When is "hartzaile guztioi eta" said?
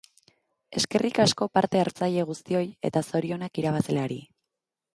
1.83-3.05